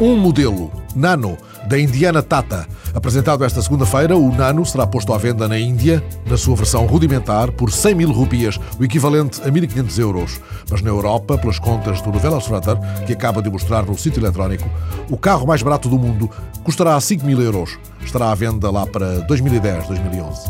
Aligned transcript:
Um 0.00 0.16
modelo, 0.16 0.70
Nano, 0.94 1.36
da 1.66 1.76
Indiana 1.76 2.22
Tata. 2.22 2.68
Apresentado 2.94 3.44
esta 3.44 3.60
segunda-feira, 3.60 4.16
o 4.16 4.32
Nano 4.32 4.64
será 4.64 4.86
posto 4.86 5.12
à 5.12 5.18
venda 5.18 5.48
na 5.48 5.58
Índia, 5.58 6.04
na 6.24 6.36
sua 6.36 6.54
versão 6.54 6.86
rudimentar, 6.86 7.50
por 7.50 7.72
100 7.72 7.96
mil 7.96 8.12
rupias, 8.12 8.60
o 8.78 8.84
equivalente 8.84 9.42
a 9.42 9.50
1.500 9.50 9.98
euros. 9.98 10.40
Mas 10.70 10.82
na 10.82 10.90
Europa, 10.90 11.36
pelas 11.36 11.58
contas 11.58 12.00
do 12.00 12.12
Novelas 12.12 12.46
Frater, 12.46 12.78
que 13.08 13.12
acaba 13.12 13.42
de 13.42 13.50
mostrar 13.50 13.84
no 13.84 13.98
sítio 13.98 14.20
eletrónico, 14.20 14.70
o 15.10 15.16
carro 15.16 15.48
mais 15.48 15.64
barato 15.64 15.88
do 15.88 15.98
mundo 15.98 16.30
custará 16.62 17.00
5 17.00 17.26
mil 17.26 17.42
euros. 17.42 17.76
Estará 18.00 18.30
à 18.30 18.34
venda 18.36 18.70
lá 18.70 18.86
para 18.86 19.18
2010, 19.22 19.88
2011. 19.88 20.48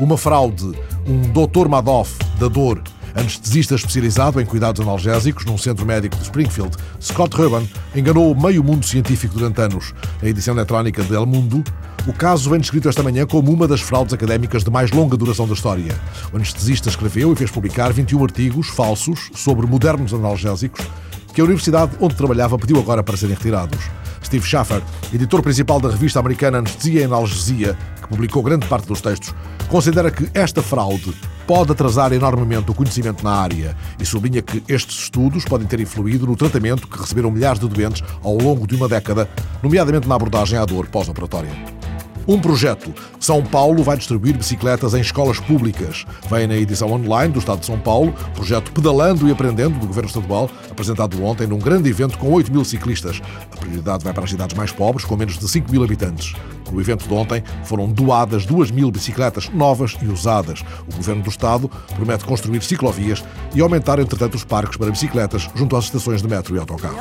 Uma 0.00 0.16
fraude, 0.16 0.72
um 1.06 1.20
Dr. 1.32 1.68
Madoff 1.68 2.16
da 2.38 2.48
dor 2.48 2.82
Anestesista 3.14 3.74
especializado 3.74 4.40
em 4.40 4.46
cuidados 4.46 4.80
analgésicos 4.80 5.44
num 5.44 5.58
centro 5.58 5.84
médico 5.84 6.16
de 6.16 6.22
Springfield, 6.22 6.76
Scott 7.00 7.36
Rubin 7.36 7.68
enganou 7.94 8.34
meio 8.34 8.62
mundo 8.62 8.86
científico 8.86 9.34
durante 9.34 9.60
anos. 9.60 9.92
A 10.22 10.26
edição 10.26 10.54
eletrónica 10.54 11.02
de 11.02 11.14
El 11.14 11.26
Mundo, 11.26 11.64
o 12.06 12.12
caso 12.12 12.50
vem 12.50 12.60
descrito 12.60 12.88
esta 12.88 13.02
manhã 13.02 13.26
como 13.26 13.52
uma 13.52 13.66
das 13.66 13.80
fraudes 13.80 14.14
académicas 14.14 14.64
de 14.64 14.70
mais 14.70 14.90
longa 14.90 15.16
duração 15.16 15.46
da 15.46 15.54
história. 15.54 15.98
O 16.32 16.36
anestesista 16.36 16.88
escreveu 16.88 17.32
e 17.32 17.36
fez 17.36 17.50
publicar 17.50 17.92
21 17.92 18.22
artigos 18.24 18.68
falsos 18.68 19.30
sobre 19.34 19.66
modernos 19.66 20.14
analgésicos 20.14 20.86
que 21.32 21.40
a 21.40 21.44
universidade 21.44 21.96
onde 22.00 22.14
trabalhava 22.14 22.58
pediu 22.58 22.78
agora 22.78 23.02
para 23.02 23.16
serem 23.16 23.34
retirados. 23.34 23.78
Steve 24.22 24.46
Schaffer, 24.46 24.82
editor 25.12 25.42
principal 25.42 25.80
da 25.80 25.90
revista 25.90 26.20
americana 26.20 26.58
Anestesia 26.58 27.00
e 27.00 27.04
Analgesia, 27.04 27.76
que 28.00 28.08
publicou 28.08 28.42
grande 28.42 28.66
parte 28.66 28.86
dos 28.86 29.00
textos, 29.00 29.34
considera 29.68 30.10
que 30.10 30.28
esta 30.34 30.62
fraude 30.62 31.14
pode 31.50 31.72
atrasar 31.72 32.12
enormemente 32.12 32.70
o 32.70 32.74
conhecimento 32.74 33.24
na 33.24 33.32
área 33.32 33.76
e 33.98 34.06
sublinha 34.06 34.40
que 34.40 34.62
estes 34.68 35.00
estudos 35.00 35.44
podem 35.44 35.66
ter 35.66 35.80
influído 35.80 36.24
no 36.24 36.36
tratamento 36.36 36.86
que 36.86 36.96
receberam 36.96 37.28
milhares 37.28 37.58
de 37.58 37.66
doentes 37.66 38.04
ao 38.22 38.38
longo 38.38 38.68
de 38.68 38.76
uma 38.76 38.86
década, 38.86 39.28
nomeadamente 39.60 40.06
na 40.06 40.14
abordagem 40.14 40.56
à 40.56 40.64
dor 40.64 40.86
pós-operatória. 40.86 41.79
Um 42.30 42.40
projeto. 42.40 42.94
São 43.18 43.42
Paulo 43.42 43.82
vai 43.82 43.96
distribuir 43.96 44.36
bicicletas 44.36 44.94
em 44.94 45.00
escolas 45.00 45.40
públicas. 45.40 46.06
Vem 46.30 46.46
na 46.46 46.54
edição 46.54 46.92
online 46.92 47.32
do 47.32 47.40
Estado 47.40 47.58
de 47.58 47.66
São 47.66 47.76
Paulo, 47.76 48.14
projeto 48.36 48.70
Pedalando 48.70 49.26
e 49.26 49.32
Aprendendo 49.32 49.80
do 49.80 49.86
Governo 49.88 50.06
Estadual, 50.06 50.48
apresentado 50.70 51.20
ontem 51.24 51.48
num 51.48 51.58
grande 51.58 51.90
evento 51.90 52.16
com 52.18 52.30
8 52.30 52.52
mil 52.52 52.64
ciclistas. 52.64 53.20
A 53.50 53.56
prioridade 53.56 54.04
vai 54.04 54.12
para 54.12 54.22
as 54.22 54.30
cidades 54.30 54.56
mais 54.56 54.70
pobres, 54.70 55.04
com 55.04 55.16
menos 55.16 55.40
de 55.40 55.48
5 55.48 55.72
mil 55.72 55.82
habitantes. 55.82 56.36
No 56.70 56.80
evento 56.80 57.08
de 57.08 57.12
ontem 57.12 57.42
foram 57.64 57.88
doadas 57.88 58.46
2 58.46 58.70
mil 58.70 58.92
bicicletas 58.92 59.48
novas 59.48 59.96
e 60.00 60.06
usadas. 60.06 60.62
O 60.86 60.96
Governo 60.96 61.24
do 61.24 61.30
Estado 61.30 61.68
promete 61.96 62.24
construir 62.24 62.62
ciclovias 62.62 63.24
e 63.52 63.60
aumentar, 63.60 63.98
entretanto, 63.98 64.36
os 64.36 64.44
parques 64.44 64.76
para 64.76 64.88
bicicletas 64.88 65.50
junto 65.56 65.76
às 65.76 65.86
estações 65.86 66.22
de 66.22 66.28
metro 66.28 66.54
e 66.54 66.60
autocarro. 66.60 66.94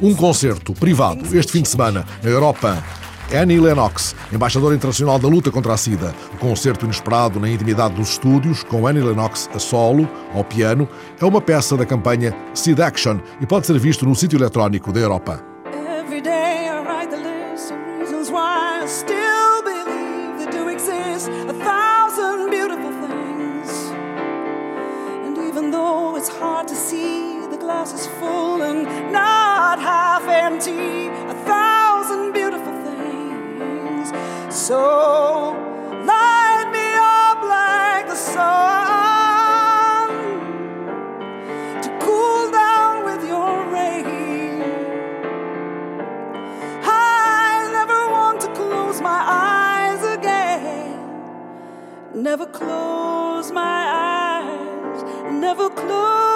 Um 0.00 0.14
concerto 0.14 0.72
privado 0.72 1.36
este 1.36 1.52
fim 1.52 1.60
de 1.60 1.68
semana 1.68 2.06
na 2.22 2.30
Europa 2.30 2.82
Annie 3.34 3.60
Lennox, 3.60 4.14
embaixadora 4.32 4.74
internacional 4.74 5.18
da 5.18 5.28
luta 5.28 5.50
contra 5.50 5.72
a 5.72 5.76
SIDA. 5.76 6.14
O 6.34 6.38
concerto 6.38 6.84
inesperado 6.84 7.38
na 7.38 7.48
intimidade 7.48 7.94
dos 7.94 8.10
estúdios, 8.10 8.62
com 8.62 8.86
Annie 8.86 9.02
Lennox 9.02 9.48
a 9.54 9.58
solo, 9.58 10.08
ao 10.34 10.44
piano, 10.44 10.88
é 11.20 11.24
uma 11.24 11.40
peça 11.40 11.76
da 11.76 11.86
campanha 11.86 12.34
SIDA 12.54 12.86
Action 12.86 13.18
e 13.40 13.46
pode 13.46 13.66
ser 13.66 13.78
visto 13.78 14.06
no 14.06 14.14
sítio 14.14 14.38
eletrónico 14.38 14.92
da 14.92 15.00
Europa. 15.00 15.52
glass 27.82 27.94
is 27.94 28.06
full 28.18 28.31
so 34.52 35.52
light 36.04 36.68
me 36.70 36.92
up 36.94 37.42
like 37.42 38.06
the 38.06 38.14
sun 38.14 40.08
to 41.80 41.88
cool 42.04 42.50
down 42.50 43.02
with 43.06 43.26
your 43.26 43.64
rain. 43.72 44.60
I 46.82 47.70
never 47.72 48.10
want 48.10 48.42
to 48.42 48.48
close 48.48 49.00
my 49.00 49.22
eyes 49.26 50.18
again. 50.18 50.98
Never 52.14 52.44
close 52.44 53.50
my 53.52 53.86
eyes. 53.88 55.02
Never 55.32 55.70
close. 55.70 56.31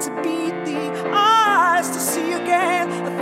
to 0.00 0.10
beat, 0.22 0.64
the 0.64 1.10
eyes 1.14 1.88
to 1.90 2.00
see 2.00 2.32
again. 2.32 3.13